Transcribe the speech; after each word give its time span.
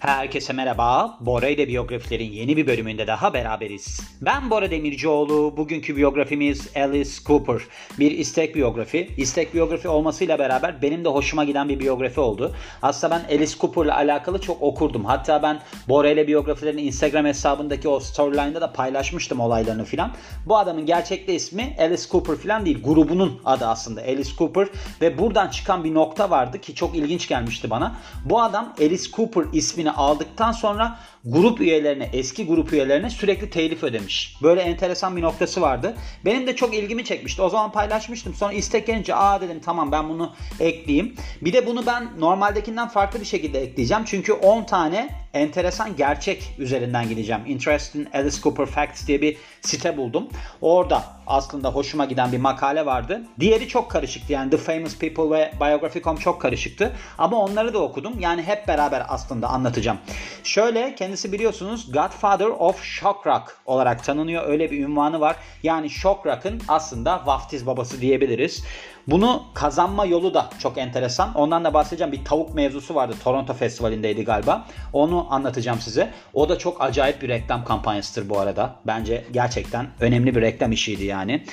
Herkese 0.00 0.52
merhaba. 0.52 1.16
Bora 1.20 1.48
ile 1.48 1.68
biyografilerin 1.68 2.32
yeni 2.32 2.56
bir 2.56 2.66
bölümünde 2.66 3.06
daha 3.06 3.34
beraberiz. 3.34 4.00
Ben 4.20 4.50
Bora 4.50 4.70
Demircioğlu. 4.70 5.56
Bugünkü 5.56 5.96
biyografimiz 5.96 6.68
Alice 6.76 7.10
Cooper. 7.26 7.62
Bir 7.98 8.10
istek 8.10 8.54
biyografi. 8.54 9.10
İstek 9.16 9.54
biyografi 9.54 9.88
olmasıyla 9.88 10.38
beraber 10.38 10.82
benim 10.82 11.04
de 11.04 11.08
hoşuma 11.08 11.44
giden 11.44 11.68
bir 11.68 11.80
biyografi 11.80 12.20
oldu. 12.20 12.54
Aslında 12.82 13.14
ben 13.14 13.36
Alice 13.36 13.58
Cooper 13.58 13.84
ile 13.84 13.92
alakalı 13.92 14.40
çok 14.40 14.62
okurdum. 14.62 15.04
Hatta 15.04 15.42
ben 15.42 15.60
Bora 15.88 16.10
ile 16.10 16.26
biyografilerin 16.26 16.78
Instagram 16.78 17.26
hesabındaki 17.26 17.88
o 17.88 18.00
storyline'da 18.00 18.60
da 18.60 18.72
paylaşmıştım 18.72 19.40
olaylarını 19.40 19.84
filan. 19.84 20.12
Bu 20.46 20.58
adamın 20.58 20.86
gerçekte 20.86 21.34
ismi 21.34 21.76
Alice 21.80 22.08
Cooper 22.10 22.36
filan 22.36 22.66
değil. 22.66 22.82
Grubunun 22.82 23.40
adı 23.44 23.66
aslında 23.66 24.00
Alice 24.00 24.30
Cooper. 24.38 24.68
Ve 25.00 25.18
buradan 25.18 25.48
çıkan 25.48 25.84
bir 25.84 25.94
nokta 25.94 26.30
vardı 26.30 26.60
ki 26.60 26.74
çok 26.74 26.96
ilginç 26.96 27.28
gelmişti 27.28 27.70
bana. 27.70 27.96
Bu 28.24 28.42
adam 28.42 28.74
Alice 28.80 29.10
Cooper 29.10 29.44
ismini 29.52 29.89
aldıktan 29.90 30.52
sonra 30.52 30.96
grup 31.24 31.60
üyelerine, 31.60 32.10
eski 32.12 32.46
grup 32.46 32.72
üyelerine 32.72 33.10
sürekli 33.10 33.50
telif 33.50 33.82
ödemiş. 33.82 34.36
Böyle 34.42 34.60
enteresan 34.60 35.16
bir 35.16 35.22
noktası 35.22 35.60
vardı. 35.60 35.96
Benim 36.24 36.46
de 36.46 36.56
çok 36.56 36.74
ilgimi 36.74 37.04
çekmişti. 37.04 37.42
O 37.42 37.48
zaman 37.48 37.72
paylaşmıştım. 37.72 38.34
Sonra 38.34 38.52
istek 38.52 38.86
gelince 38.86 39.14
aa 39.14 39.40
dedim 39.40 39.60
tamam 39.64 39.92
ben 39.92 40.08
bunu 40.08 40.32
ekleyeyim. 40.60 41.16
Bir 41.40 41.52
de 41.52 41.66
bunu 41.66 41.86
ben 41.86 42.08
normaldekinden 42.18 42.88
farklı 42.88 43.20
bir 43.20 43.24
şekilde 43.24 43.62
ekleyeceğim. 43.62 44.04
Çünkü 44.06 44.32
10 44.32 44.64
tane 44.64 45.08
enteresan 45.34 45.96
gerçek 45.96 46.54
üzerinden 46.58 47.08
gideceğim. 47.08 47.42
Interesting 47.46 48.14
Alice 48.14 48.40
Cooper 48.42 48.66
Facts 48.66 49.06
diye 49.06 49.22
bir 49.22 49.36
site 49.60 49.96
buldum. 49.96 50.28
Orada 50.60 51.04
aslında 51.26 51.70
hoşuma 51.70 52.04
giden 52.04 52.32
bir 52.32 52.38
makale 52.38 52.86
vardı. 52.86 53.22
Diğeri 53.40 53.68
çok 53.68 53.90
karışıktı. 53.90 54.32
Yani 54.32 54.50
The 54.50 54.56
Famous 54.56 54.98
People 54.98 55.30
ve 55.30 55.52
Biography.com 55.60 56.16
çok 56.16 56.40
karışıktı. 56.40 56.92
Ama 57.18 57.36
onları 57.36 57.74
da 57.74 57.78
okudum. 57.78 58.20
Yani 58.20 58.42
hep 58.42 58.68
beraber 58.68 59.06
aslında 59.08 59.48
anlatacağım. 59.48 59.98
Şöyle 60.44 60.94
kendisi 61.10 61.32
biliyorsunuz 61.32 61.92
Godfather 61.92 62.46
of 62.46 62.82
Shock 62.82 63.26
Rock 63.26 63.56
olarak 63.66 64.04
tanınıyor. 64.04 64.48
Öyle 64.48 64.70
bir 64.70 64.84
ünvanı 64.84 65.20
var. 65.20 65.36
Yani 65.62 65.90
Shock 65.90 66.26
Rock'ın 66.26 66.62
aslında 66.68 67.26
vaftiz 67.26 67.66
babası 67.66 68.00
diyebiliriz. 68.00 68.64
Bunu 69.06 69.42
kazanma 69.54 70.06
yolu 70.06 70.34
da 70.34 70.50
çok 70.58 70.78
enteresan. 70.78 71.34
Ondan 71.34 71.64
da 71.64 71.74
bahsedeceğim. 71.74 72.12
Bir 72.12 72.24
tavuk 72.24 72.54
mevzusu 72.54 72.94
vardı. 72.94 73.14
Toronto 73.24 73.54
Festivali'ndeydi 73.54 74.24
galiba. 74.24 74.66
Onu 74.92 75.26
anlatacağım 75.30 75.80
size. 75.80 76.12
O 76.34 76.48
da 76.48 76.58
çok 76.58 76.82
acayip 76.82 77.22
bir 77.22 77.28
reklam 77.28 77.64
kampanyasıdır 77.64 78.28
bu 78.28 78.38
arada. 78.38 78.74
Bence 78.86 79.24
gerçekten 79.32 79.86
önemli 80.00 80.36
bir 80.36 80.40
reklam 80.40 80.72
işiydi 80.72 81.04
yani. 81.04 81.44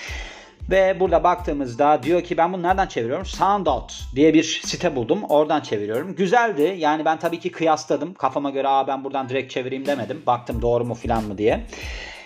Ve 0.69 0.99
burada 0.99 1.23
baktığımızda 1.23 2.03
diyor 2.03 2.23
ki 2.23 2.37
ben 2.37 2.53
bunu 2.53 2.63
nereden 2.63 2.87
çeviriyorum? 2.87 3.25
Soundout 3.25 3.93
diye 4.15 4.33
bir 4.33 4.43
site 4.43 4.95
buldum. 4.95 5.23
Oradan 5.23 5.61
çeviriyorum. 5.61 6.15
Güzeldi. 6.15 6.75
Yani 6.77 7.05
ben 7.05 7.19
tabii 7.19 7.39
ki 7.39 7.51
kıyasladım. 7.51 8.13
Kafama 8.13 8.49
göre 8.49 8.67
Aa, 8.67 8.87
ben 8.87 9.03
buradan 9.03 9.29
direkt 9.29 9.51
çevireyim 9.53 9.85
demedim. 9.85 10.23
Baktım 10.27 10.61
doğru 10.61 10.85
mu 10.85 10.93
filan 10.93 11.23
mı 11.23 11.37
diye. 11.37 11.65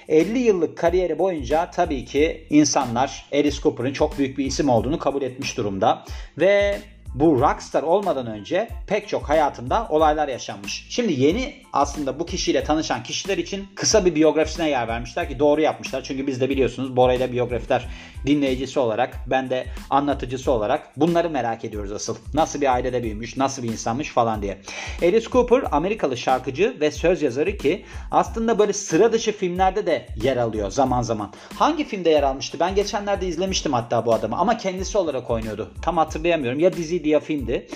50 0.08 0.40
yıllık 0.40 0.78
kariyeri 0.78 1.20
boyunca 1.20 1.72
tabii 1.72 2.06
ki 2.06 2.48
insanlar 2.50 3.26
Alice 3.34 3.62
Cooper'ın 3.62 3.94
çok 3.94 4.18
büyük 4.18 4.38
bir 4.38 4.46
isim 4.46 4.70
olduğunu 4.70 5.00
kabul 5.00 5.22
etmiş 5.22 5.58
durumda. 5.58 6.04
Ve 6.38 6.80
bu 7.16 7.42
rockstar 7.42 7.84
olmadan 7.84 8.28
önce 8.28 8.70
pek 8.88 9.08
çok 9.08 9.30
hayatında 9.30 9.88
olaylar 9.90 10.28
yaşanmış. 10.28 10.88
Şimdi 10.90 11.22
yeni 11.22 11.56
aslında 11.74 12.20
bu 12.20 12.26
kişiyle 12.26 12.64
tanışan 12.64 13.04
kişiler 13.04 13.38
için 13.38 13.68
kısa 13.76 14.06
bir 14.06 14.16
biyografisine 14.16 14.70
yer 14.70 14.88
vermişler 14.88 15.30
ki 15.30 15.40
doğru 15.40 15.62
yapmışlar. 15.62 16.04
Çünkü 16.04 16.28
biz 16.28 16.42
de 16.42 16.50
biliyorsunuz 16.50 16.96
Bora 16.96 17.14
ile 17.14 17.32
biyografiler 17.32 17.88
dinleyicisi 18.26 18.80
olarak 18.80 19.20
ben 19.28 19.50
de 19.50 19.66
anlatıcısı 19.90 20.52
olarak 20.52 21.00
bunları 21.00 21.30
merak 21.30 21.66
ediyoruz 21.66 21.92
asıl. 21.92 22.16
Nasıl 22.34 22.62
bir 22.62 22.74
ailede 22.74 23.04
büyümüş, 23.04 23.38
nasıl 23.38 23.64
bir 23.64 23.70
insanmış 23.70 24.10
falan 24.10 24.42
diye. 24.42 24.58
Alice 25.02 25.30
Cooper 25.30 25.64
Amerikalı 25.72 26.18
şarkıcı 26.18 26.78
ve 26.82 26.92
söz 26.92 27.22
yazarı 27.22 27.58
ki 27.58 27.86
aslında 28.12 28.60
böyle 28.60 28.74
sıra 28.74 29.14
dışı 29.14 29.32
filmlerde 29.32 29.86
de 29.86 30.08
yer 30.24 30.38
alıyor 30.38 30.72
zaman 30.72 31.02
zaman. 31.02 31.34
Hangi 31.56 31.84
filmde 31.84 32.10
yer 32.10 32.24
almıştı? 32.24 32.58
Ben 32.60 32.76
geçenlerde 32.76 33.28
izlemiştim 33.28 33.74
hatta 33.74 34.06
bu 34.06 34.14
adamı 34.14 34.38
ama 34.38 34.58
kendisi 34.58 34.98
olarak 34.98 35.30
oynuyordu. 35.30 35.72
Tam 35.82 35.98
hatırlayamıyorum. 35.98 36.60
Ya 36.60 36.74
diziydi 36.74 37.01
filmdi. 37.20 37.68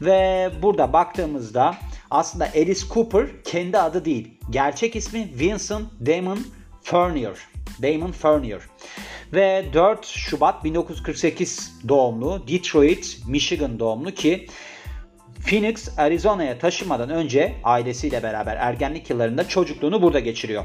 Ve 0.00 0.50
burada 0.62 0.92
baktığımızda 0.92 1.74
aslında 2.10 2.44
Alice 2.44 2.86
Cooper 2.94 3.26
kendi 3.44 3.78
adı 3.78 4.04
değil. 4.04 4.38
Gerçek 4.50 4.96
ismi 4.96 5.28
Vincent 5.38 5.88
Damon 6.06 6.38
Furnier. 6.82 7.36
Damon 7.82 8.12
Furnier. 8.12 8.60
Ve 9.32 9.64
4 9.72 10.06
Şubat 10.06 10.64
1948 10.64 11.72
doğumlu 11.88 12.48
Detroit, 12.48 13.18
Michigan 13.28 13.78
doğumlu 13.78 14.10
ki 14.10 14.46
Phoenix, 15.46 15.98
Arizona'ya 15.98 16.58
taşımadan 16.58 17.10
önce 17.10 17.54
ailesiyle 17.64 18.22
beraber 18.22 18.56
ergenlik 18.56 19.10
yıllarında 19.10 19.48
çocukluğunu 19.48 20.02
burada 20.02 20.20
geçiriyor. 20.20 20.64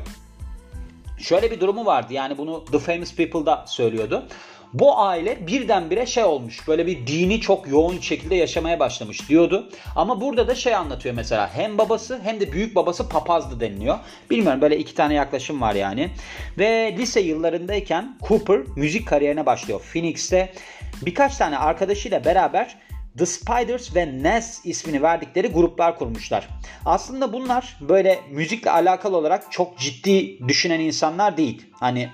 Şöyle 1.20 1.52
bir 1.52 1.60
durumu 1.60 1.86
vardı 1.86 2.14
yani 2.14 2.38
bunu 2.38 2.66
The 2.66 2.80
Famous 2.80 3.16
People'da 3.16 3.66
söylüyordu. 3.68 4.28
Bu 4.74 5.00
aile 5.00 5.48
birdenbire 5.48 6.06
şey 6.06 6.24
olmuş. 6.24 6.68
Böyle 6.68 6.88
bir 6.88 7.08
dini 7.08 7.42
çok 7.42 7.68
yoğun 7.68 8.00
şekilde 8.00 8.36
yaşamaya 8.36 8.80
başlamış 8.80 9.30
diyordu. 9.30 9.70
Ama 9.96 10.22
burada 10.22 10.48
da 10.48 10.56
şey 10.56 10.76
anlatıyor 10.76 11.16
mesela. 11.16 11.50
Hem 11.56 11.78
babası 11.78 12.20
hem 12.24 12.40
de 12.40 12.52
büyük 12.52 12.76
babası 12.76 13.10
papazdı 13.10 13.60
deniliyor. 13.60 14.00
Bilmiyorum 14.30 14.62
böyle 14.62 14.78
iki 14.78 14.96
tane 14.96 15.14
yaklaşım 15.14 15.62
var 15.62 15.76
yani. 15.76 16.10
Ve 16.58 16.96
lise 16.98 17.20
yıllarındayken 17.20 18.18
Cooper 18.28 18.60
müzik 18.76 19.08
kariyerine 19.08 19.46
başlıyor. 19.46 19.82
Phoenix'te 19.94 20.54
birkaç 21.02 21.38
tane 21.38 21.58
arkadaşıyla 21.58 22.26
beraber 22.26 22.78
The 23.18 23.26
Spiders 23.26 23.96
ve 23.96 24.24
Nas 24.24 24.66
ismini 24.66 25.02
verdikleri 25.02 25.48
gruplar 25.48 25.98
kurmuşlar. 25.98 26.48
Aslında 26.86 27.34
bunlar 27.34 27.78
böyle 27.82 28.20
müzikle 28.32 28.72
alakalı 28.72 29.18
olarak 29.18 29.52
çok 29.52 29.78
ciddi 29.80 30.40
düşünen 30.48 30.80
insanlar 30.80 31.38
değil. 31.38 31.66
Hani 31.72 32.10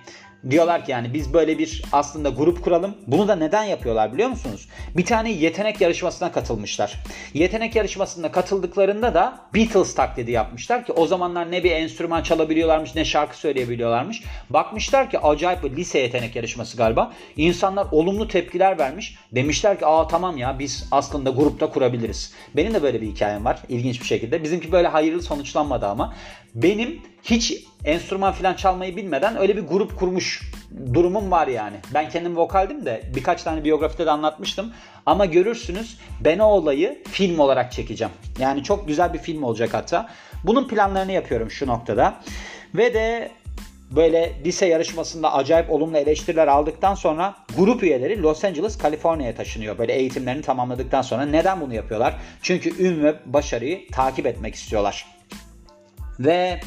diyorlar 0.50 0.86
ki 0.86 0.92
yani 0.92 1.14
biz 1.14 1.34
böyle 1.34 1.60
bir 1.60 1.82
aslında 1.92 2.30
grup 2.30 2.64
kuralım. 2.64 2.96
Bunu 3.08 3.28
da 3.28 3.36
neden 3.36 3.64
yapıyorlar 3.64 4.14
biliyor 4.14 4.30
musunuz? 4.30 4.68
Bir 4.98 5.06
tane 5.06 5.32
yetenek 5.32 5.82
yarışmasına 5.82 6.32
katılmışlar. 6.32 7.04
Yetenek 7.34 7.76
yarışmasında 7.76 8.32
katıldıklarında 8.32 9.14
da 9.14 9.40
Beatles 9.56 9.96
taklidi 9.96 10.32
yapmışlar 10.32 10.86
ki 10.86 10.94
o 10.94 11.08
zamanlar 11.08 11.52
ne 11.52 11.64
bir 11.64 11.72
enstrüman 11.72 12.24
çalabiliyorlarmış 12.24 12.96
ne 12.96 13.06
şarkı 13.06 13.38
söyleyebiliyorlarmış. 13.38 14.24
Bakmışlar 14.50 15.10
ki 15.10 15.20
acayip 15.20 15.64
bir 15.64 15.76
lise 15.76 16.00
yetenek 16.00 16.36
yarışması 16.36 16.78
galiba. 16.78 17.12
İnsanlar 17.38 17.88
olumlu 17.92 18.28
tepkiler 18.28 18.80
vermiş. 18.80 19.16
Demişler 19.32 19.80
ki 19.80 19.86
aa 19.86 20.08
tamam 20.08 20.38
ya 20.38 20.60
biz 20.60 20.88
aslında 20.92 21.30
grupta 21.30 21.70
kurabiliriz. 21.70 22.34
Benim 22.56 22.74
de 22.74 22.84
böyle 22.84 23.02
bir 23.02 23.08
hikayem 23.08 23.46
var 23.46 23.60
ilginç 23.70 24.02
bir 24.02 24.06
şekilde. 24.06 24.44
Bizimki 24.44 24.72
böyle 24.72 24.88
hayırlı 24.88 25.22
sonuçlanmadı 25.22 25.88
ama. 25.88 26.14
Benim 26.56 27.02
hiç 27.24 27.64
enstrüman 27.86 28.34
falan 28.34 28.54
çalmayı 28.54 28.96
bilmeden 28.96 29.38
öyle 29.38 29.58
bir 29.58 29.62
grup 29.62 30.00
kurmuş 30.00 30.52
durumum 30.94 31.32
var 31.32 31.48
yani. 31.48 31.76
Ben 31.94 32.10
kendim 32.10 32.38
vokaldim 32.38 32.86
de 32.86 33.04
birkaç 33.16 33.44
tane 33.44 33.64
biyografide 33.64 34.06
de 34.06 34.12
anlatmıştım. 34.12 34.74
Ama 35.06 35.26
görürsünüz 35.26 35.98
ben 36.20 36.40
o 36.40 36.46
olayı 36.46 37.04
film 37.12 37.40
olarak 37.40 37.72
çekeceğim. 37.72 38.14
Yani 38.40 38.64
çok 38.64 38.88
güzel 38.88 39.14
bir 39.14 39.20
film 39.20 39.44
olacak 39.44 39.70
hatta. 39.74 40.10
Bunun 40.44 40.68
planlarını 40.68 41.12
yapıyorum 41.12 41.52
şu 41.52 41.68
noktada. 41.68 42.14
Ve 42.76 42.94
de 42.94 43.32
böyle 43.92 44.34
lise 44.46 44.66
yarışmasında 44.66 45.34
acayip 45.34 45.72
olumlu 45.72 45.98
eleştiriler 45.98 46.48
aldıktan 46.48 46.96
sonra 46.96 47.36
grup 47.58 47.84
üyeleri 47.84 48.22
Los 48.22 48.46
Angeles, 48.46 48.78
Kaliforniya'ya 48.78 49.36
taşınıyor. 49.36 49.78
Böyle 49.78 49.94
eğitimlerini 49.94 50.42
tamamladıktan 50.42 51.02
sonra 51.02 51.26
neden 51.26 51.62
bunu 51.62 51.74
yapıyorlar? 51.74 52.16
Çünkü 52.42 52.86
ün 52.88 53.04
ve 53.04 53.16
başarıyı 53.26 53.88
takip 53.92 54.26
etmek 54.26 54.56
istiyorlar. 54.56 55.13
Ve 56.20 56.60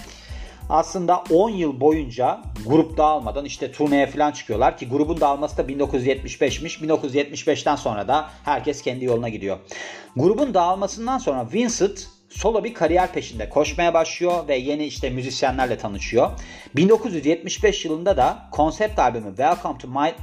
aslında 0.69 1.25
10 1.31 1.51
yıl 1.51 1.81
boyunca 1.81 2.41
grup 2.67 2.97
dağılmadan 2.97 3.45
işte 3.45 3.73
turneye 3.73 4.07
falan 4.07 4.33
çıkıyorlar 4.33 4.79
ki 4.79 4.89
grubun 4.89 5.21
dağılması 5.21 5.57
da 5.57 5.63
1975'miş. 5.63 6.87
1975'ten 6.87 7.77
sonra 7.77 8.09
da 8.09 8.31
herkes 8.45 8.83
kendi 8.83 9.05
yoluna 9.05 9.29
gidiyor. 9.29 9.59
Grubun 10.17 10.55
dağılmasından 10.55 11.19
sonra 11.19 11.49
Vincent 11.53 12.09
solo 12.29 12.65
bir 12.65 12.75
kariyer 12.75 13.13
peşinde 13.13 13.49
koşmaya 13.49 13.95
başlıyor 13.95 14.49
ve 14.49 14.57
yeni 14.57 14.85
işte 14.85 15.11
müzisyenlerle 15.11 15.79
tanışıyor. 15.79 16.31
1975 16.77 17.85
yılında 17.85 18.17
da 18.17 18.49
konsept 18.53 18.99
albümü 18.99 19.29
Welcome 19.29 19.79
to 19.79 19.89
My 19.89 20.15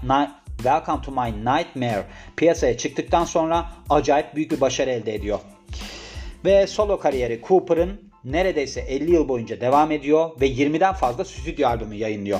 Welcome 0.57 1.01
to 1.01 1.11
My 1.11 1.31
Nightmare 1.31 2.05
piyasaya 2.35 2.77
çıktıktan 2.77 3.25
sonra 3.25 3.65
acayip 3.89 4.35
büyük 4.35 4.51
bir 4.51 4.61
başarı 4.61 4.89
elde 4.89 5.15
ediyor. 5.15 5.39
Ve 6.45 6.67
solo 6.67 6.99
kariyeri 6.99 7.41
Cooper'ın 7.47 8.12
neredeyse 8.25 8.81
50 8.81 9.11
yıl 9.11 9.27
boyunca 9.27 9.61
devam 9.61 9.91
ediyor 9.91 10.41
ve 10.41 10.47
20'den 10.47 10.93
fazla 10.93 11.25
stüdyo 11.25 11.67
albümü 11.67 11.95
yayınlıyor. 11.95 12.39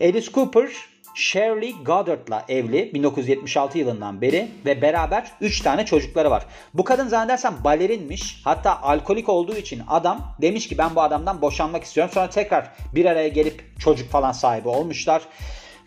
Alice 0.00 0.32
Cooper 0.32 0.68
Shirley 1.14 1.74
Goddard'la 1.84 2.44
evli 2.48 2.94
1976 2.94 3.78
yılından 3.78 4.20
beri 4.20 4.48
ve 4.64 4.82
beraber 4.82 5.32
3 5.40 5.60
tane 5.60 5.86
çocukları 5.86 6.30
var. 6.30 6.46
Bu 6.74 6.84
kadın 6.84 7.08
zannedersem 7.08 7.54
balerinmiş. 7.64 8.40
Hatta 8.44 8.82
alkolik 8.82 9.28
olduğu 9.28 9.56
için 9.56 9.82
adam 9.88 10.36
demiş 10.42 10.68
ki 10.68 10.78
ben 10.78 10.94
bu 10.94 11.02
adamdan 11.02 11.42
boşanmak 11.42 11.84
istiyorum. 11.84 12.12
Sonra 12.14 12.30
tekrar 12.30 12.70
bir 12.94 13.04
araya 13.04 13.28
gelip 13.28 13.80
çocuk 13.80 14.10
falan 14.10 14.32
sahibi 14.32 14.68
olmuşlar. 14.68 15.22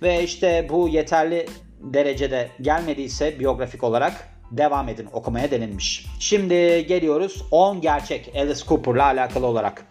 Ve 0.01 0.23
işte 0.23 0.67
bu 0.69 0.89
yeterli 0.89 1.45
derecede 1.79 2.49
gelmediyse 2.61 3.39
biyografik 3.39 3.83
olarak 3.83 4.30
devam 4.51 4.89
edin 4.89 5.07
okumaya 5.13 5.51
denilmiş. 5.51 6.05
Şimdi 6.19 6.85
geliyoruz 6.87 7.45
10 7.51 7.81
gerçek 7.81 8.31
Alice 8.35 8.65
Cooper'la 8.67 9.03
alakalı 9.03 9.45
olarak. 9.45 9.85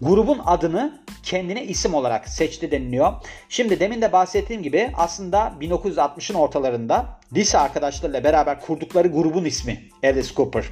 Grubun 0.00 0.40
adını 0.44 1.00
kendine 1.22 1.64
isim 1.64 1.94
olarak 1.94 2.28
seçti 2.28 2.70
deniliyor. 2.70 3.12
Şimdi 3.48 3.80
demin 3.80 4.02
de 4.02 4.12
bahsettiğim 4.12 4.62
gibi 4.62 4.90
aslında 4.94 5.52
1960'ın 5.60 6.36
ortalarında 6.36 7.18
lise 7.34 7.58
arkadaşlarıyla 7.58 8.24
beraber 8.24 8.60
kurdukları 8.60 9.08
grubun 9.08 9.44
ismi 9.44 9.82
Alice 10.04 10.34
Cooper. 10.34 10.64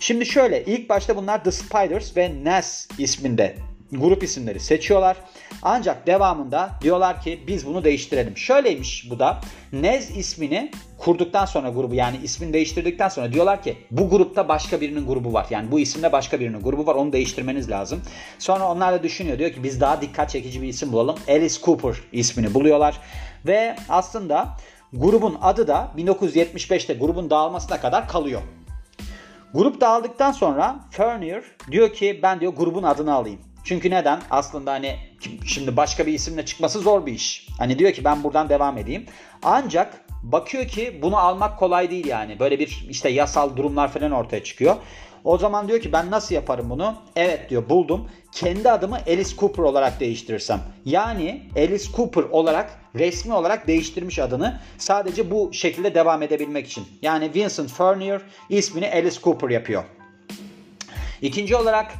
Şimdi 0.00 0.26
şöyle 0.26 0.64
ilk 0.64 0.88
başta 0.88 1.16
bunlar 1.16 1.44
The 1.44 1.52
Spiders 1.52 2.16
ve 2.16 2.44
Nas 2.44 2.88
isminde 2.98 3.56
grup 3.92 4.22
isimleri 4.22 4.60
seçiyorlar. 4.60 5.16
Ancak 5.62 6.06
devamında 6.06 6.70
diyorlar 6.82 7.22
ki 7.22 7.40
biz 7.46 7.66
bunu 7.66 7.84
değiştirelim. 7.84 8.36
Şöyleymiş 8.36 9.10
bu 9.10 9.18
da. 9.18 9.40
Nez 9.72 10.16
ismini 10.16 10.70
kurduktan 10.98 11.44
sonra 11.44 11.68
grubu 11.68 11.94
yani 11.94 12.16
ismini 12.22 12.52
değiştirdikten 12.52 13.08
sonra 13.08 13.32
diyorlar 13.32 13.62
ki 13.62 13.76
bu 13.90 14.10
grupta 14.10 14.48
başka 14.48 14.80
birinin 14.80 15.06
grubu 15.06 15.32
var. 15.32 15.46
Yani 15.50 15.70
bu 15.70 15.80
isimde 15.80 16.12
başka 16.12 16.40
birinin 16.40 16.60
grubu 16.60 16.86
var 16.86 16.94
onu 16.94 17.12
değiştirmeniz 17.12 17.70
lazım. 17.70 18.02
Sonra 18.38 18.68
onlar 18.68 18.92
da 18.92 19.02
düşünüyor 19.02 19.38
diyor 19.38 19.50
ki 19.50 19.62
biz 19.62 19.80
daha 19.80 20.00
dikkat 20.00 20.30
çekici 20.30 20.62
bir 20.62 20.68
isim 20.68 20.92
bulalım. 20.92 21.16
Alice 21.28 21.60
Cooper 21.64 21.94
ismini 22.12 22.54
buluyorlar. 22.54 23.00
Ve 23.46 23.76
aslında 23.88 24.56
grubun 24.92 25.38
adı 25.42 25.68
da 25.68 25.92
1975'te 25.96 26.94
grubun 26.94 27.30
dağılmasına 27.30 27.80
kadar 27.80 28.08
kalıyor. 28.08 28.42
Grup 29.54 29.80
dağıldıktan 29.80 30.32
sonra 30.32 30.76
Fernier 30.90 31.42
diyor 31.70 31.92
ki 31.92 32.20
ben 32.22 32.40
diyor 32.40 32.52
grubun 32.52 32.82
adını 32.82 33.14
alayım. 33.14 33.40
Çünkü 33.66 33.90
neden? 33.90 34.20
Aslında 34.30 34.72
hani 34.72 34.96
şimdi 35.46 35.76
başka 35.76 36.06
bir 36.06 36.12
isimle 36.12 36.44
çıkması 36.44 36.80
zor 36.80 37.06
bir 37.06 37.12
iş. 37.12 37.48
Hani 37.58 37.78
diyor 37.78 37.92
ki 37.92 38.04
ben 38.04 38.24
buradan 38.24 38.48
devam 38.48 38.78
edeyim. 38.78 39.06
Ancak 39.42 40.04
bakıyor 40.22 40.68
ki 40.68 40.98
bunu 41.02 41.16
almak 41.16 41.58
kolay 41.58 41.90
değil 41.90 42.06
yani. 42.06 42.38
Böyle 42.38 42.58
bir 42.58 42.86
işte 42.90 43.08
yasal 43.08 43.56
durumlar 43.56 43.92
falan 43.92 44.10
ortaya 44.10 44.44
çıkıyor. 44.44 44.76
O 45.24 45.38
zaman 45.38 45.68
diyor 45.68 45.80
ki 45.80 45.92
ben 45.92 46.10
nasıl 46.10 46.34
yaparım 46.34 46.70
bunu? 46.70 46.94
Evet 47.16 47.50
diyor 47.50 47.68
buldum. 47.68 48.08
Kendi 48.32 48.70
adımı 48.70 48.96
Alice 48.96 49.36
Cooper 49.36 49.62
olarak 49.62 50.00
değiştirirsem. 50.00 50.60
Yani 50.84 51.42
Alice 51.56 51.92
Cooper 51.96 52.22
olarak 52.22 52.80
resmi 52.94 53.32
olarak 53.34 53.66
değiştirmiş 53.66 54.18
adını 54.18 54.60
sadece 54.78 55.30
bu 55.30 55.52
şekilde 55.52 55.94
devam 55.94 56.22
edebilmek 56.22 56.66
için. 56.66 56.84
Yani 57.02 57.30
Vincent 57.34 57.72
Fernier 57.72 58.20
ismini 58.48 58.92
Alice 58.92 59.20
Cooper 59.22 59.48
yapıyor. 59.48 59.84
İkinci 61.22 61.56
olarak 61.56 61.92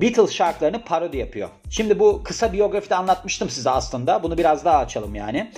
Beatles 0.00 0.32
şarkılarını 0.32 0.84
parodi 0.84 1.16
yapıyor. 1.16 1.48
Şimdi 1.70 1.98
bu 1.98 2.22
kısa 2.24 2.52
biyografide 2.52 2.94
anlatmıştım 2.94 3.50
size 3.50 3.70
aslında. 3.70 4.22
Bunu 4.22 4.38
biraz 4.38 4.64
daha 4.64 4.78
açalım 4.78 5.14
yani. 5.14 5.50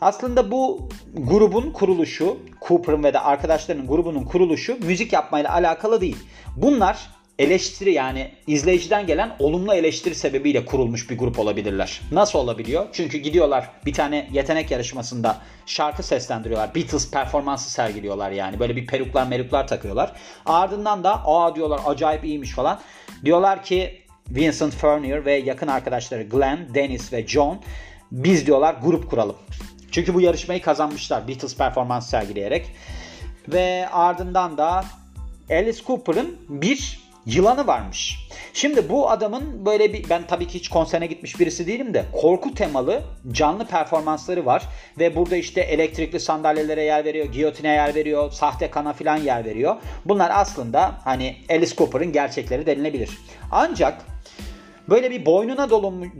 Aslında 0.00 0.50
bu 0.50 0.88
grubun 1.14 1.70
kuruluşu, 1.70 2.38
Cooper'ın 2.68 3.04
ve 3.04 3.12
de 3.12 3.20
arkadaşlarının 3.20 3.86
grubunun 3.86 4.24
kuruluşu 4.24 4.78
müzik 4.82 5.12
yapmayla 5.12 5.52
alakalı 5.52 6.00
değil. 6.00 6.16
Bunlar 6.56 7.13
eleştiri 7.38 7.92
yani 7.92 8.30
izleyiciden 8.46 9.06
gelen 9.06 9.36
olumlu 9.38 9.74
eleştiri 9.74 10.14
sebebiyle 10.14 10.64
kurulmuş 10.64 11.10
bir 11.10 11.18
grup 11.18 11.38
olabilirler. 11.38 12.00
Nasıl 12.12 12.38
olabiliyor? 12.38 12.86
Çünkü 12.92 13.18
gidiyorlar 13.18 13.70
bir 13.86 13.92
tane 13.92 14.28
yetenek 14.32 14.70
yarışmasında 14.70 15.38
şarkı 15.66 16.02
seslendiriyorlar. 16.02 16.74
Beatles 16.74 17.10
performansı 17.10 17.70
sergiliyorlar 17.70 18.30
yani. 18.30 18.58
Böyle 18.58 18.76
bir 18.76 18.86
peruklar 18.86 19.26
meruklar 19.26 19.68
takıyorlar. 19.68 20.12
Ardından 20.46 21.04
da 21.04 21.26
aa 21.26 21.54
diyorlar 21.54 21.80
acayip 21.86 22.24
iyiymiş 22.24 22.50
falan. 22.50 22.80
Diyorlar 23.24 23.62
ki 23.62 24.02
Vincent 24.30 24.74
Fernier 24.74 25.24
ve 25.24 25.34
yakın 25.34 25.68
arkadaşları 25.68 26.22
Glenn, 26.22 26.74
Dennis 26.74 27.12
ve 27.12 27.26
John 27.26 27.60
biz 28.12 28.46
diyorlar 28.46 28.76
grup 28.82 29.10
kuralım. 29.10 29.36
Çünkü 29.90 30.14
bu 30.14 30.20
yarışmayı 30.20 30.62
kazanmışlar 30.62 31.28
Beatles 31.28 31.56
performans 31.56 32.10
sergileyerek. 32.10 32.66
Ve 33.48 33.88
ardından 33.92 34.58
da 34.58 34.84
Alice 35.50 35.82
Cooper'ın 35.86 36.36
bir 36.48 37.03
yılanı 37.26 37.66
varmış. 37.66 38.28
Şimdi 38.52 38.88
bu 38.88 39.10
adamın 39.10 39.66
böyle 39.66 39.92
bir 39.92 40.10
ben 40.10 40.26
tabii 40.26 40.46
ki 40.46 40.54
hiç 40.54 40.68
konserine 40.68 41.06
gitmiş 41.06 41.40
birisi 41.40 41.66
değilim 41.66 41.94
de 41.94 42.04
korku 42.12 42.54
temalı 42.54 43.02
canlı 43.32 43.66
performansları 43.66 44.46
var 44.46 44.62
ve 44.98 45.16
burada 45.16 45.36
işte 45.36 45.60
elektrikli 45.60 46.20
sandalyelere 46.20 46.82
yer 46.82 47.04
veriyor, 47.04 47.26
giyotine 47.26 47.68
yer 47.68 47.94
veriyor, 47.94 48.32
sahte 48.32 48.70
kana 48.70 48.92
filan 48.92 49.16
yer 49.16 49.44
veriyor. 49.44 49.76
Bunlar 50.04 50.30
aslında 50.34 50.94
hani 51.04 51.36
Alice 51.50 51.76
Cooper'ın 51.76 52.12
gerçekleri 52.12 52.66
denilebilir. 52.66 53.10
Ancak 53.52 54.02
böyle 54.88 55.10
bir 55.10 55.26
boynuna 55.26 55.70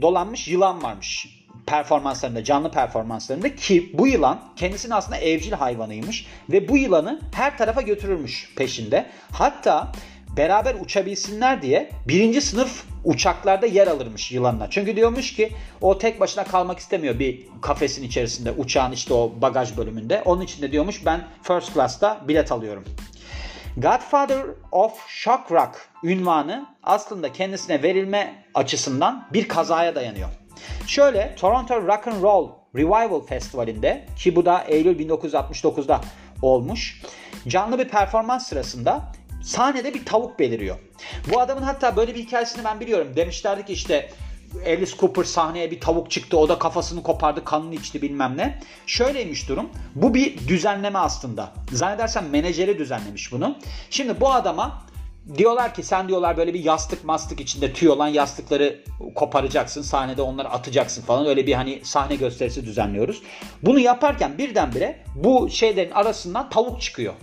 dolanmış 0.01 0.47
yılan 0.47 0.83
varmış 0.83 1.27
performanslarında, 1.65 2.43
canlı 2.43 2.71
performanslarında 2.71 3.55
ki 3.55 3.91
bu 3.93 4.07
yılan 4.07 4.41
kendisinin 4.55 4.93
aslında 4.93 5.17
evcil 5.17 5.51
hayvanıymış 5.51 6.27
ve 6.49 6.69
bu 6.69 6.77
yılanı 6.77 7.21
her 7.33 7.57
tarafa 7.57 7.81
götürürmüş 7.81 8.53
peşinde. 8.55 9.05
Hatta 9.31 9.91
beraber 10.37 10.75
uçabilsinler 10.75 11.61
diye 11.61 11.89
birinci 12.07 12.41
sınıf 12.41 12.83
uçaklarda 13.03 13.65
yer 13.65 13.87
alırmış 13.87 14.31
yılanlar. 14.31 14.67
Çünkü 14.71 14.95
diyormuş 14.95 15.33
ki 15.33 15.51
o 15.81 15.97
tek 15.97 16.19
başına 16.19 16.43
kalmak 16.43 16.79
istemiyor 16.79 17.19
bir 17.19 17.47
kafesin 17.61 18.03
içerisinde 18.03 18.51
uçağın 18.51 18.91
işte 18.91 19.13
o 19.13 19.33
bagaj 19.41 19.77
bölümünde. 19.77 20.21
Onun 20.25 20.41
için 20.41 20.61
de 20.61 20.71
diyormuş 20.71 21.05
ben 21.05 21.27
first 21.43 21.73
class'ta 21.73 22.21
bilet 22.27 22.51
alıyorum. 22.51 22.83
Godfather 23.77 24.45
of 24.71 25.07
Shock 25.07 25.51
Rock 25.51 25.89
ünvanı 26.03 26.65
aslında 26.83 27.33
kendisine 27.33 27.83
verilme 27.83 28.45
açısından 28.53 29.27
bir 29.33 29.47
kazaya 29.47 29.95
dayanıyor. 29.95 30.29
Şöyle 30.87 31.35
Toronto 31.35 31.81
Rock 31.81 32.07
and 32.07 32.21
Roll 32.21 32.49
Revival 32.75 33.21
Festivali'nde 33.21 34.05
ki 34.17 34.35
bu 34.35 34.45
da 34.45 34.63
Eylül 34.67 34.99
1969'da 34.99 36.01
olmuş. 36.41 37.01
Canlı 37.47 37.79
bir 37.79 37.87
performans 37.87 38.47
sırasında 38.47 39.11
sahnede 39.45 39.93
bir 39.93 40.05
tavuk 40.05 40.39
beliriyor. 40.39 40.77
Bu 41.33 41.41
adamın 41.41 41.61
hatta 41.61 41.95
böyle 41.95 42.15
bir 42.15 42.19
hikayesini 42.19 42.63
ben 42.63 42.79
biliyorum. 42.79 43.07
Demişlerdi 43.15 43.65
ki 43.65 43.73
işte 43.73 44.09
Alice 44.65 44.97
Cooper 44.99 45.23
sahneye 45.23 45.71
bir 45.71 45.79
tavuk 45.79 46.11
çıktı. 46.11 46.37
O 46.37 46.49
da 46.49 46.59
kafasını 46.59 47.03
kopardı, 47.03 47.45
kanını 47.45 47.75
içti 47.75 48.01
bilmem 48.01 48.37
ne. 48.37 48.59
Şöyleymiş 48.87 49.49
durum. 49.49 49.69
Bu 49.95 50.13
bir 50.13 50.47
düzenleme 50.47 50.99
aslında. 50.99 51.53
Zannedersem 51.71 52.29
menajeri 52.29 52.79
düzenlemiş 52.79 53.31
bunu. 53.31 53.57
Şimdi 53.89 54.21
bu 54.21 54.31
adama 54.33 54.85
diyorlar 55.37 55.73
ki 55.73 55.83
sen 55.83 56.07
diyorlar 56.07 56.37
böyle 56.37 56.53
bir 56.53 56.63
yastık 56.63 57.03
mastık 57.03 57.39
içinde 57.39 57.73
tüy 57.73 57.89
olan 57.89 58.07
yastıkları 58.07 58.83
koparacaksın. 59.15 59.81
Sahnede 59.81 60.21
onları 60.21 60.49
atacaksın 60.49 61.01
falan. 61.01 61.25
Öyle 61.25 61.47
bir 61.47 61.53
hani 61.53 61.81
sahne 61.83 62.15
gösterisi 62.15 62.65
düzenliyoruz. 62.65 63.21
Bunu 63.63 63.79
yaparken 63.79 64.37
birdenbire 64.37 65.03
bu 65.15 65.49
şeylerin 65.49 65.91
arasından 65.91 66.49
tavuk 66.49 66.81
çıkıyor. 66.81 67.13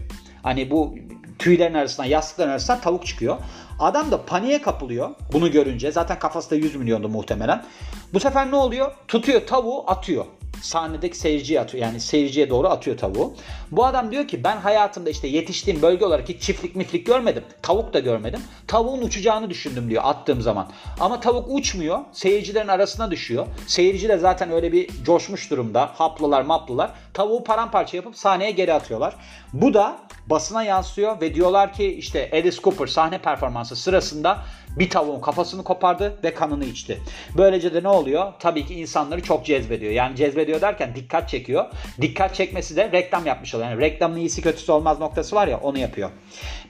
Hani 0.43 0.71
bu 0.71 0.95
tüylerin 1.43 1.75
arasından, 1.75 2.09
yastıkların 2.09 2.51
arasından 2.51 2.81
tavuk 2.81 3.07
çıkıyor. 3.07 3.37
Adam 3.79 4.11
da 4.11 4.25
paniğe 4.27 4.63
kapılıyor 4.63 5.11
bunu 5.33 5.51
görünce. 5.51 5.93
Zaten 5.93 6.19
kafası 6.19 6.51
da 6.51 6.55
100 6.55 6.77
milyondu 6.77 7.09
muhtemelen. 7.09 7.65
Bu 8.13 8.21
sefer 8.21 8.51
ne 8.51 8.57
oluyor? 8.57 8.93
Tutuyor 9.09 9.47
tavuğu 9.47 9.91
atıyor 9.91 10.25
sahnedeki 10.61 11.19
seyirciye 11.19 11.61
atıyor. 11.61 11.85
Yani 11.85 12.01
seyirciye 12.01 12.51
doğru 12.51 12.69
atıyor 12.69 12.99
tavuğu. 12.99 13.35
Bu 13.71 13.87
adam 13.87 14.11
diyor 14.11 14.29
ki 14.29 14.45
ben 14.45 14.57
hayatımda 14.57 15.11
işte 15.11 15.29
yetiştiğim 15.29 15.83
bölge 15.83 16.05
olarak 16.05 16.29
hiç 16.29 16.43
çiftlik 16.43 16.77
miflik 16.77 17.07
görmedim. 17.07 17.45
Tavuk 17.63 17.93
da 17.93 17.99
görmedim. 17.99 18.41
Tavuğun 18.67 19.03
uçacağını 19.03 19.51
düşündüm 19.51 19.91
diyor 19.91 20.03
attığım 20.07 20.41
zaman. 20.41 20.71
Ama 21.01 21.21
tavuk 21.21 21.47
uçmuyor. 21.49 21.99
Seyircilerin 22.13 22.69
arasına 22.69 23.11
düşüyor. 23.11 23.47
Seyirci 23.67 24.09
de 24.09 24.19
zaten 24.19 24.53
öyle 24.53 24.73
bir 24.73 25.05
coşmuş 25.05 25.51
durumda. 25.51 25.91
Haplılar 25.95 26.43
maplılar. 26.43 26.91
Tavuğu 27.15 27.45
paramparça 27.45 27.97
yapıp 27.97 28.17
sahneye 28.17 28.51
geri 28.51 28.75
atıyorlar. 28.75 29.17
Bu 29.53 29.75
da 29.75 29.99
basına 30.27 30.65
yansıyor 30.65 31.21
ve 31.21 31.35
diyorlar 31.35 31.73
ki 31.73 31.87
işte 31.87 32.31
Alice 32.33 32.57
Cooper 32.63 32.87
sahne 32.87 33.19
performansı 33.19 33.77
sırasında 33.77 34.39
bir 34.79 34.91
tavuğun 34.91 35.21
kafasını 35.21 35.65
kopardı 35.65 36.19
ve 36.25 36.35
kanını 36.35 36.65
içti. 36.65 36.99
Böylece 37.37 37.75
de 37.75 37.83
ne 37.83 37.89
oluyor? 37.89 38.33
Tabii 38.39 38.67
ki 38.67 38.75
insanları 38.75 39.23
çok 39.23 39.47
cezbediyor. 39.47 39.93
Yani 39.93 40.17
cezbediyor 40.17 40.61
derken 40.61 40.95
dikkat 40.95 41.29
çekiyor. 41.29 41.65
Dikkat 42.01 42.35
çekmesi 42.35 42.77
de 42.77 42.93
reklam 42.93 43.27
yapmış 43.27 43.55
oluyor. 43.55 43.71
Yani 43.71 43.81
reklamın 43.81 44.17
iyisi 44.17 44.43
kötüsü 44.43 44.73
olmaz 44.73 45.01
noktası 45.01 45.37
var 45.37 45.49
ya 45.49 45.61
onu 45.61 45.79
yapıyor. 45.79 46.11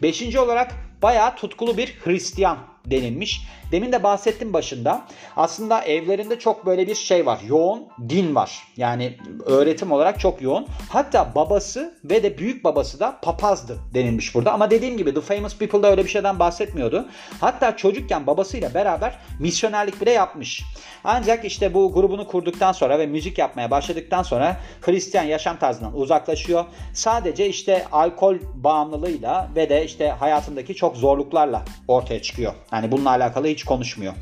Beşinci 0.03 0.41
olarak 0.41 0.75
bayağı 1.03 1.37
tutkulu 1.37 1.77
bir 1.77 1.99
Hristiyan 2.05 2.59
denilmiş. 2.87 3.41
Demin 3.73 3.93
de 3.93 4.03
bahsettim 4.03 4.53
başında. 4.53 5.07
Aslında 5.37 5.83
evlerinde 5.83 6.39
çok 6.39 6.67
böyle 6.67 6.87
bir 6.87 6.95
şey 6.95 7.27
var. 7.27 7.41
Yoğun 7.47 7.83
din 8.09 8.35
var. 8.35 8.63
Yani 8.77 9.17
öğretim 9.47 9.93
olarak 9.93 10.21
çok 10.21 10.43
yoğun. 10.43 10.67
Hatta 10.89 11.33
babası 11.35 11.95
ve 12.05 12.23
de 12.23 12.39
büyük 12.39 12.65
babası 12.65 13.01
da 13.01 13.19
papazdı 13.23 13.79
denilmiş 13.95 14.35
burada. 14.35 14.53
Ama 14.53 14.71
dediğim 14.71 14.97
gibi 14.97 15.15
The 15.15 15.21
Famous 15.21 15.59
People'da 15.59 15.91
öyle 15.91 16.05
bir 16.05 16.09
şeyden 16.09 16.39
bahsetmiyordu. 16.39 17.09
Hatta 17.41 17.77
çocukken 17.77 18.27
babasıyla 18.27 18.75
beraber 18.75 19.19
misyonerlik 19.41 20.01
bile 20.01 20.11
yapmış. 20.11 20.63
Ancak 21.05 21.45
işte 21.45 21.75
bu 21.75 21.93
grubunu 21.93 22.27
kurduktan 22.27 22.73
sonra 22.73 22.99
ve 22.99 23.07
müzik 23.07 23.39
yapmaya 23.39 23.71
başladıktan 23.71 24.23
sonra 24.23 24.57
Hristiyan 24.81 25.25
yaşam 25.25 25.59
tarzından 25.59 25.97
uzaklaşıyor. 25.97 26.65
Sadece 26.95 27.49
işte 27.49 27.85
alkol 27.93 28.37
bağımlılığıyla 28.55 29.51
ve 29.57 29.69
de 29.69 29.85
işte 29.85 30.09
hayatındaki 30.09 30.75
çok 30.75 30.92
zorluklarla 30.97 31.65
ortaya 31.89 32.23
çıkıyor. 32.23 32.55
Yani 32.73 32.93
bununla 32.93 33.11
alakalı 33.11 33.47
hiç 33.47 33.65
konuşmuyor. 33.65 34.13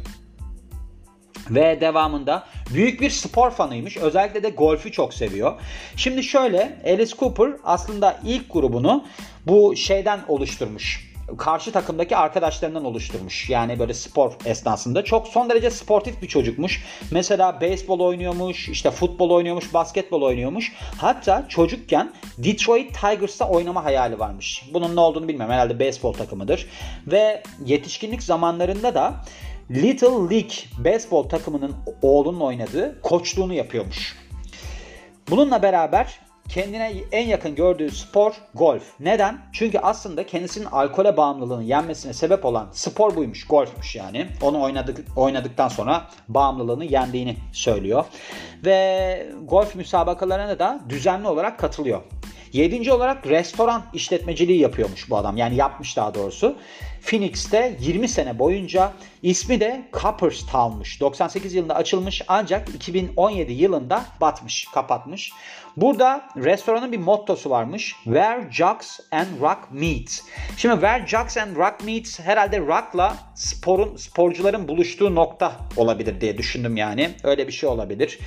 Ve 1.51 1.81
devamında 1.81 2.47
büyük 2.75 3.01
bir 3.01 3.11
spor 3.11 3.51
fanıymış. 3.51 3.97
Özellikle 3.97 4.43
de 4.43 4.51
golfü 4.51 4.93
çok 4.93 5.15
seviyor. 5.15 5.61
Şimdi 5.97 6.23
şöyle 6.23 6.81
Alice 6.87 7.17
Cooper 7.17 7.51
aslında 7.65 8.21
ilk 8.25 8.53
grubunu 8.53 9.05
bu 9.47 9.77
şeyden 9.77 10.21
oluşturmuş 10.29 11.10
karşı 11.39 11.73
takımdaki 11.73 12.17
arkadaşlarından 12.17 12.85
oluşturmuş. 12.85 13.51
Yani 13.51 13.79
böyle 13.79 13.95
spor 13.95 14.33
esnasında. 14.45 15.05
Çok 15.05 15.29
son 15.29 15.51
derece 15.51 15.71
sportif 15.71 16.23
bir 16.23 16.29
çocukmuş. 16.29 16.85
Mesela 17.11 17.61
beyzbol 17.61 18.01
oynuyormuş, 18.01 18.69
işte 18.69 18.91
futbol 18.91 19.31
oynuyormuş, 19.31 19.75
basketbol 19.75 20.23
oynuyormuş. 20.23 20.73
Hatta 20.99 21.47
çocukken 21.49 22.13
Detroit 22.39 23.01
Tigers'ta 23.01 23.49
oynama 23.49 23.85
hayali 23.85 24.19
varmış. 24.19 24.65
Bunun 24.75 24.97
ne 24.97 25.01
olduğunu 25.01 25.29
bilmiyorum. 25.29 25.55
Herhalde 25.55 25.79
beyzbol 25.79 26.13
takımıdır. 26.13 26.67
Ve 27.07 27.43
yetişkinlik 27.65 28.23
zamanlarında 28.23 28.95
da 28.95 29.15
Little 29.71 30.07
League 30.07 30.85
beyzbol 30.85 31.29
takımının 31.29 31.75
oğlunun 32.03 32.41
oynadığı 32.41 33.01
koçluğunu 33.03 33.55
yapıyormuş. 33.55 34.17
Bununla 35.31 35.63
beraber 35.63 36.21
kendine 36.51 36.95
en 37.13 37.27
yakın 37.27 37.55
gördüğü 37.55 37.91
spor 37.91 38.33
golf. 38.55 38.83
Neden? 39.01 39.39
Çünkü 39.53 39.79
aslında 39.79 40.27
kendisinin 40.27 40.65
alkole 40.65 41.17
bağımlılığını 41.17 41.65
yenmesine 41.65 42.13
sebep 42.13 42.45
olan 42.45 42.69
spor 42.73 43.17
buymuş, 43.17 43.47
golfmuş 43.47 43.97
yani. 43.97 44.27
Onu 44.43 44.63
oynadık, 44.63 44.99
oynadıktan 45.17 45.69
sonra 45.69 46.09
bağımlılığını 46.29 46.85
yendiğini 46.85 47.37
söylüyor. 47.53 48.05
Ve 48.65 49.27
golf 49.45 49.75
müsabakalarına 49.75 50.59
da 50.59 50.81
düzenli 50.89 51.29
olarak 51.29 51.59
katılıyor. 51.59 52.01
Yedinci 52.53 52.93
olarak 52.93 53.27
restoran 53.27 53.83
işletmeciliği 53.95 54.61
yapıyormuş 54.61 55.11
bu 55.11 55.17
adam. 55.17 55.37
Yani 55.37 55.57
yapmış 55.57 55.97
daha 55.97 56.15
doğrusu. 56.15 56.57
Phoenix'te 57.03 57.77
20 57.81 58.09
sene 58.09 58.39
boyunca 58.39 58.93
ismi 59.23 59.61
de 59.61 59.83
Copperstown'muş. 59.93 61.01
98 61.01 61.55
yılında 61.55 61.75
açılmış 61.75 62.23
ancak 62.29 62.69
2017 62.69 63.53
yılında 63.53 64.05
batmış, 64.21 64.67
kapatmış. 64.75 65.33
Burada 65.77 66.29
restoranın 66.37 66.93
bir 66.93 66.99
mottosu 66.99 67.51
varmış. 67.51 67.95
Where 68.05 68.53
Jocks 68.53 69.01
and 69.13 69.41
Rock 69.41 69.59
Meet. 69.71 70.23
Şimdi 70.57 70.75
Where 70.75 71.07
Jocks 71.07 71.37
and 71.37 71.57
Rock 71.57 71.85
Meet 71.85 72.21
herhalde 72.21 72.59
rock'la 72.59 73.17
sporun 73.35 73.97
sporcuların 73.97 74.69
buluştuğu 74.69 75.15
nokta 75.15 75.57
olabilir 75.77 76.21
diye 76.21 76.39
düşündüm 76.39 76.77
yani. 76.77 77.11
Öyle 77.25 77.47
bir 77.47 77.53
şey 77.53 77.69
olabilir. 77.69 78.19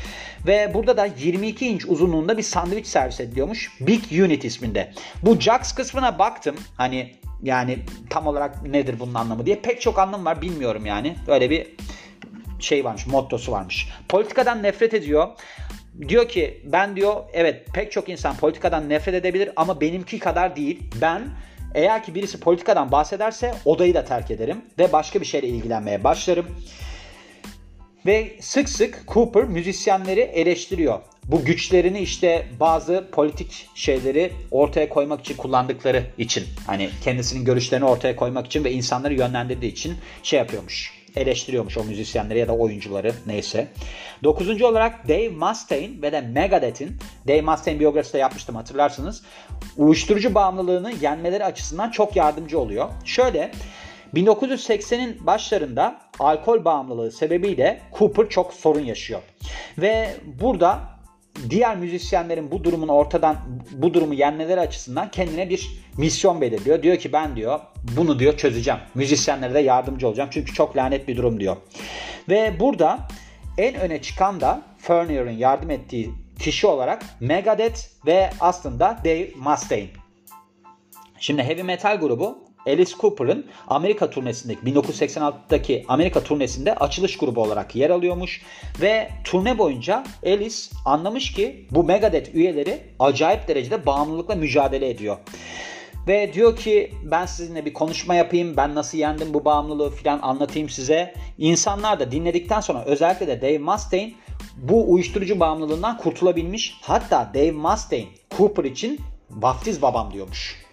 Ve 0.48 0.72
burada 0.74 0.98
da 0.98 1.06
22 1.06 1.68
inç 1.68 1.86
uzunluğunda 1.86 2.38
bir 2.38 2.44
sandviç 2.44 2.88
servis 2.88 3.20
ediliyormuş. 3.20 3.72
Big 3.80 4.04
Unit 4.12 4.46
isminde. 4.46 4.94
Bu 5.22 5.40
Jocks 5.40 5.72
kısmına 5.72 6.20
baktım. 6.20 6.56
Hani 6.78 7.16
yani 7.44 7.80
tam 8.10 8.28
olarak 8.28 8.64
nedir 8.64 8.96
bunun 9.00 9.14
anlamı 9.14 9.46
diye. 9.46 9.56
Pek 9.56 9.82
çok 9.82 10.00
anlam 10.00 10.26
var 10.26 10.42
bilmiyorum 10.42 10.86
yani. 10.86 11.16
Öyle 11.28 11.50
bir 11.50 11.68
şey 12.60 12.86
varmış, 12.86 13.08
mottosu 13.08 13.52
varmış. 13.52 13.90
Politikadan 14.10 14.64
nefret 14.64 14.94
ediyor. 14.94 15.28
Diyor 16.08 16.28
ki 16.28 16.62
ben 16.66 16.96
diyor 16.96 17.24
evet 17.34 17.68
pek 17.74 17.92
çok 17.92 18.10
insan 18.10 18.36
politikadan 18.36 18.90
nefret 18.90 19.16
edebilir 19.16 19.50
ama 19.56 19.82
benimki 19.82 20.20
kadar 20.20 20.56
değil. 20.56 20.84
Ben 21.02 21.22
eğer 21.76 22.04
ki 22.04 22.16
birisi 22.16 22.40
politikadan 22.40 22.92
bahsederse 22.92 23.54
odayı 23.66 23.94
da 23.94 24.06
terk 24.06 24.32
ederim 24.32 24.62
ve 24.80 24.94
başka 24.94 25.22
bir 25.22 25.26
şeyle 25.26 25.48
ilgilenmeye 25.48 26.04
başlarım. 26.04 26.46
Ve 28.06 28.38
sık 28.40 28.70
sık 28.70 29.04
Cooper 29.08 29.44
müzisyenleri 29.44 30.20
eleştiriyor. 30.20 31.00
Bu 31.28 31.46
güçlerini 31.46 32.00
işte 32.00 32.48
bazı 32.60 33.08
politik 33.12 33.70
şeyleri 33.76 34.32
ortaya 34.52 34.90
koymak 34.90 35.20
için 35.20 35.38
kullandıkları 35.38 36.04
için 36.18 36.44
hani 36.68 36.90
kendisinin 37.04 37.46
görüşlerini 37.46 37.86
ortaya 37.86 38.16
koymak 38.16 38.46
için 38.46 38.64
ve 38.64 38.72
insanları 38.72 39.14
yönlendirdiği 39.14 39.72
için 39.72 39.96
şey 40.24 40.40
yapıyormuş 40.40 41.04
eleştiriyormuş 41.16 41.78
o 41.78 41.84
müzisyenleri 41.84 42.40
ya 42.40 42.48
da 42.48 42.54
oyuncuları 42.54 43.14
neyse. 43.26 43.68
Dokuzuncu 44.24 44.68
olarak 44.68 45.08
Dave 45.08 45.30
Mustaine 45.30 46.02
ve 46.02 46.12
de 46.12 46.22
Megadeth'in 46.22 46.98
Dave 47.28 47.42
Mustaine 47.42 47.80
biyografisi 47.80 48.14
de 48.14 48.18
yapmıştım 48.18 48.56
hatırlarsınız. 48.56 49.24
Uyuşturucu 49.78 50.36
bağımlılığını 50.36 50.92
yenmeleri 51.02 51.46
açısından 51.46 51.92
çok 51.92 52.16
yardımcı 52.16 52.60
oluyor. 52.60 52.90
Şöyle 53.06 53.52
1980'in 54.14 55.26
başlarında 55.26 56.00
alkol 56.20 56.66
bağımlılığı 56.66 57.12
sebebiyle 57.12 57.82
Cooper 58.00 58.30
çok 58.30 58.54
sorun 58.54 58.86
yaşıyor. 58.86 59.22
Ve 59.78 60.16
burada 60.42 60.93
diğer 61.50 61.78
müzisyenlerin 61.78 62.52
bu 62.52 62.64
durumun 62.64 62.88
ortadan 62.88 63.38
bu 63.72 63.94
durumu 63.94 64.14
yenmeleri 64.14 64.60
açısından 64.60 65.12
kendine 65.12 65.50
bir 65.50 65.70
misyon 65.98 66.42
belirliyor. 66.42 66.84
Diyor 66.84 66.98
ki 66.98 67.14
ben 67.14 67.36
diyor 67.36 67.60
bunu 67.98 68.20
diyor 68.20 68.38
çözeceğim. 68.38 68.80
Müzisyenlere 68.96 69.54
de 69.54 69.60
yardımcı 69.60 70.08
olacağım. 70.08 70.30
Çünkü 70.34 70.54
çok 70.54 70.78
lanet 70.78 71.08
bir 71.08 71.18
durum 71.18 71.40
diyor. 71.40 71.58
Ve 72.30 72.60
burada 72.60 73.00
en 73.58 73.76
öne 73.76 74.02
çıkan 74.02 74.42
da 74.42 74.62
Furnier'in 74.78 75.38
yardım 75.38 75.70
ettiği 75.70 76.10
kişi 76.40 76.68
olarak 76.68 77.06
Megadeth 77.20 77.80
ve 78.06 78.30
aslında 78.40 79.00
Dave 79.06 79.30
Mustaine. 79.36 79.90
Şimdi 81.20 81.44
heavy 81.44 81.64
metal 81.64 82.00
grubu 82.00 82.43
Alice 82.68 82.92
Cooper'ın 83.00 83.46
Amerika 83.68 84.10
turnesindeki 84.10 84.62
1986'daki 84.62 85.86
Amerika 85.88 86.24
turnesinde 86.24 86.76
açılış 86.76 87.18
grubu 87.18 87.42
olarak 87.42 87.76
yer 87.76 87.90
alıyormuş 87.90 88.42
ve 88.82 89.10
turne 89.24 89.58
boyunca 89.58 90.04
Alice 90.26 90.58
anlamış 90.86 91.34
ki 91.34 91.68
bu 91.72 91.84
Megadeth 91.84 92.36
üyeleri 92.36 92.82
acayip 93.00 93.48
derecede 93.48 93.86
bağımlılıkla 93.86 94.36
mücadele 94.36 94.90
ediyor. 94.90 95.18
Ve 96.08 96.34
diyor 96.34 96.56
ki 96.56 96.94
ben 97.04 97.26
sizinle 97.26 97.66
bir 97.66 97.74
konuşma 97.74 98.16
yapayım. 98.16 98.58
Ben 98.58 98.76
nasıl 98.76 98.98
yendim 98.98 99.34
bu 99.34 99.46
bağımlılığı 99.46 99.90
filan 99.90 100.20
anlatayım 100.22 100.70
size. 100.70 101.14
İnsanlar 101.38 102.00
da 102.00 102.12
dinledikten 102.12 102.62
sonra 102.62 102.84
özellikle 102.86 103.28
de 103.28 103.42
Dave 103.42 103.58
Mustaine 103.58 104.14
bu 104.58 104.94
uyuşturucu 104.94 105.40
bağımlılığından 105.40 105.98
kurtulabilmiş. 105.98 106.78
Hatta 106.82 107.32
Dave 107.34 107.52
Mustaine 107.52 108.08
Cooper 108.38 108.64
için 108.64 109.00
vaftiz 109.30 109.82
babam 109.82 110.14
diyormuş. 110.14 110.64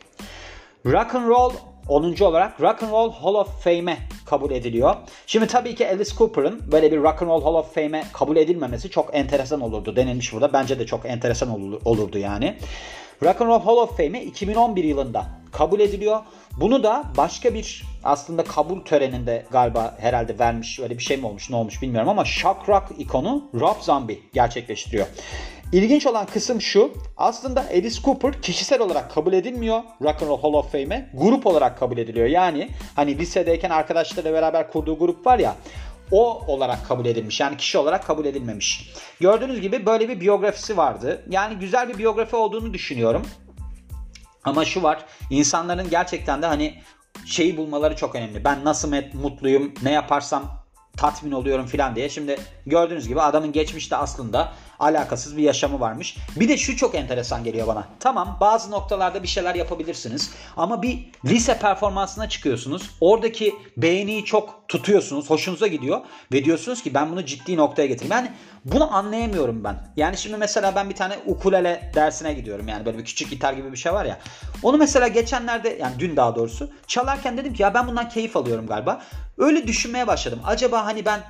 Rock 0.87 1.15
and 1.15 1.29
Roll 1.29 1.53
10. 1.89 2.25
olarak 2.25 2.61
Rock 2.61 2.83
and 2.83 2.91
Roll 2.93 3.13
Hall 3.13 3.35
of 3.35 3.65
Fame'e 3.65 3.99
kabul 4.27 4.51
ediliyor. 4.51 4.97
Şimdi 5.27 5.47
tabii 5.47 5.75
ki 5.75 5.89
Alice 5.89 6.15
Cooper'ın 6.17 6.73
böyle 6.73 6.93
bir 6.93 6.97
Rock 6.97 7.23
and 7.23 7.29
Roll 7.29 7.45
Hall 7.45 7.55
of 7.55 7.75
Fame'e 7.75 8.05
kabul 8.13 8.37
edilmemesi 8.37 8.91
çok 8.91 9.15
enteresan 9.15 9.61
olurdu 9.61 9.97
denilmiş 9.97 10.33
burada. 10.33 10.53
Bence 10.53 10.79
de 10.79 10.87
çok 10.87 11.07
enteresan 11.07 11.79
olurdu 11.85 12.19
yani. 12.19 12.57
Rock 13.23 13.41
and 13.41 13.49
Roll 13.49 13.61
Hall 13.61 13.77
of 13.77 13.97
Fame'e 13.97 14.25
2011 14.25 14.85
yılında 14.85 15.27
kabul 15.53 15.81
ediliyor. 15.81 16.21
Bunu 16.61 16.83
da 16.83 17.05
başka 17.17 17.55
bir 17.55 17.83
aslında 18.05 18.45
kabul 18.45 18.81
töreninde 18.81 19.47
galiba 19.51 19.97
herhalde 20.01 20.39
vermiş 20.39 20.81
öyle 20.81 20.99
bir 20.99 21.03
şey 21.03 21.17
mi 21.17 21.27
olmuş 21.27 21.51
ne 21.51 21.57
olmuş 21.57 21.83
bilmiyorum 21.83 22.09
ama 22.09 22.25
shock 22.25 22.69
rock 22.69 22.85
ikonu 22.99 23.51
Rob 23.55 23.81
Zombie 23.81 24.19
gerçekleştiriyor. 24.33 25.07
İlginç 25.73 26.07
olan 26.07 26.27
kısım 26.27 26.61
şu. 26.61 26.93
Aslında 27.17 27.61
Alice 27.61 28.03
Cooper 28.03 28.43
kişisel 28.43 28.81
olarak 28.81 29.11
kabul 29.15 29.33
edilmiyor 29.33 29.83
Rock 30.03 30.23
and 30.23 30.29
Roll 30.29 30.43
Hall 30.43 30.53
of 30.53 30.73
Fame'e. 30.73 31.11
Grup 31.15 31.47
olarak 31.47 31.79
kabul 31.79 31.99
ediliyor. 31.99 32.27
Yani 32.27 32.71
hani 32.97 33.19
lisedeyken 33.19 33.71
arkadaşlarıyla 33.71 34.33
beraber 34.33 34.73
kurduğu 34.73 34.99
grup 34.99 35.27
var 35.27 35.39
ya 35.39 35.57
o 36.13 36.43
olarak 36.47 36.89
kabul 36.89 37.07
edilmiş. 37.07 37.41
Yani 37.41 37.57
kişi 37.57 37.79
olarak 37.79 38.07
kabul 38.07 38.25
edilmemiş. 38.25 38.93
Gördüğünüz 39.21 39.61
gibi 39.61 39.87
böyle 39.87 40.09
bir 40.09 40.21
biyografisi 40.21 40.77
vardı. 40.77 41.23
Yani 41.31 41.55
güzel 41.55 41.89
bir 41.89 41.99
biyografi 41.99 42.37
olduğunu 42.37 42.75
düşünüyorum. 42.75 43.23
Ama 44.45 44.65
şu 44.65 44.83
var. 44.83 45.05
insanların 45.31 45.91
gerçekten 45.91 46.43
de 46.43 46.47
hani 46.47 46.75
şeyi 47.27 47.57
bulmaları 47.57 47.97
çok 47.97 48.15
önemli. 48.15 48.45
Ben 48.45 48.65
nasıl 48.65 48.95
mutluyum, 49.15 49.75
ne 49.83 49.93
yaparsam 49.93 50.61
tatmin 50.97 51.33
oluyorum 51.33 51.67
filan 51.67 51.97
diye. 51.97 52.09
Şimdi 52.09 52.39
gördüğünüz 52.67 53.09
gibi 53.09 53.21
adamın 53.21 53.53
geçmişte 53.53 53.97
aslında 53.97 54.53
alakasız 54.81 55.37
bir 55.37 55.43
yaşamı 55.43 55.81
varmış. 55.81 56.17
Bir 56.37 56.49
de 56.49 56.57
şu 56.57 56.77
çok 56.77 56.95
enteresan 56.95 57.45
geliyor 57.45 57.67
bana. 57.67 57.85
Tamam 58.01 58.37
bazı 58.41 58.71
noktalarda 58.71 59.23
bir 59.23 59.29
şeyler 59.29 59.55
yapabilirsiniz 59.55 60.31
ama 60.57 60.83
bir 60.83 61.11
lise 61.25 61.59
performansına 61.59 62.29
çıkıyorsunuz. 62.29 62.91
Oradaki 63.01 63.55
beğeniyi 63.77 64.25
çok 64.25 64.69
tutuyorsunuz. 64.69 65.31
Hoşunuza 65.31 65.67
gidiyor 65.67 66.01
ve 66.33 66.45
diyorsunuz 66.45 66.83
ki 66.83 66.95
ben 66.95 67.11
bunu 67.11 67.25
ciddi 67.25 67.57
noktaya 67.57 67.87
getireyim. 67.87 68.13
Yani 68.13 68.31
bunu 68.65 68.95
anlayamıyorum 68.95 69.65
ben. 69.65 69.77
Yani 69.97 70.17
şimdi 70.17 70.37
mesela 70.37 70.75
ben 70.75 70.91
bir 70.91 70.95
tane 70.95 71.15
ukulele 71.27 71.93
dersine 71.95 72.33
gidiyorum. 72.33 72.69
Yani 72.69 72.87
böyle 72.87 72.99
bir 72.99 73.05
küçük 73.05 73.31
gitar 73.31 73.53
gibi 73.53 73.73
bir 73.73 73.77
şey 73.77 73.93
var 73.93 74.05
ya. 74.05 74.19
Onu 74.63 74.77
mesela 74.77 75.09
geçenlerde 75.09 75.69
yani 75.81 75.95
dün 75.99 76.17
daha 76.17 76.37
doğrusu 76.37 76.71
çalarken 76.87 77.37
dedim 77.37 77.55
ki 77.55 77.63
ya 77.63 77.75
ben 77.75 77.87
bundan 77.87 78.09
keyif 78.09 78.37
alıyorum 78.37 78.67
galiba. 78.67 79.03
Öyle 79.39 79.67
düşünmeye 79.67 80.07
başladım. 80.07 80.41
Acaba 80.47 80.85
hani 80.85 81.05
ben 81.05 81.21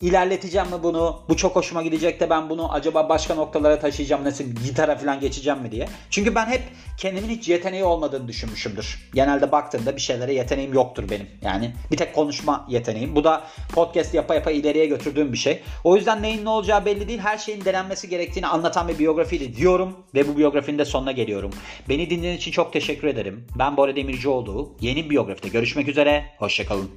ilerleteceğim 0.00 0.66
mi 0.68 0.82
bunu? 0.82 1.20
Bu 1.28 1.36
çok 1.36 1.56
hoşuma 1.56 1.82
gidecek 1.82 2.20
de 2.20 2.30
ben 2.30 2.50
bunu 2.50 2.72
acaba 2.72 3.08
başka 3.08 3.34
noktalara 3.34 3.78
taşıyacağım 3.78 4.24
nasıl 4.24 4.44
gitara 4.44 4.96
falan 4.96 5.20
geçeceğim 5.20 5.60
mi 5.60 5.70
diye. 5.70 5.88
Çünkü 6.10 6.34
ben 6.34 6.46
hep 6.46 6.62
kendimin 6.96 7.28
hiç 7.28 7.48
yeteneği 7.48 7.84
olmadığını 7.84 8.28
düşünmüşümdür. 8.28 9.10
Genelde 9.14 9.52
baktığımda 9.52 9.96
bir 9.96 10.00
şeylere 10.00 10.34
yeteneğim 10.34 10.74
yoktur 10.74 11.10
benim. 11.10 11.26
Yani 11.42 11.72
bir 11.90 11.96
tek 11.96 12.14
konuşma 12.14 12.66
yeteneğim. 12.68 13.16
Bu 13.16 13.24
da 13.24 13.44
podcast 13.74 14.14
yapa 14.14 14.34
yapa 14.34 14.50
ileriye 14.50 14.86
götürdüğüm 14.86 15.32
bir 15.32 15.38
şey. 15.38 15.62
O 15.84 15.96
yüzden 15.96 16.22
neyin 16.22 16.44
ne 16.44 16.48
olacağı 16.48 16.84
belli 16.84 17.08
değil. 17.08 17.18
Her 17.18 17.38
şeyin 17.38 17.64
denenmesi 17.64 18.08
gerektiğini 18.08 18.46
anlatan 18.46 18.88
bir 18.88 18.98
biyografiydi 18.98 19.56
diyorum 19.56 19.96
ve 20.14 20.28
bu 20.28 20.36
biyografinin 20.36 20.78
de 20.78 20.84
sonuna 20.84 21.12
geliyorum. 21.12 21.50
Beni 21.88 22.10
dinlediğiniz 22.10 22.40
için 22.40 22.52
çok 22.52 22.72
teşekkür 22.72 23.08
ederim. 23.08 23.46
Ben 23.58 23.76
Bora 23.76 23.96
Demircioğlu. 23.96 24.72
Yeni 24.80 25.10
biyografide 25.10 25.48
görüşmek 25.48 25.88
üzere. 25.88 26.24
Hoşçakalın. 26.38 26.90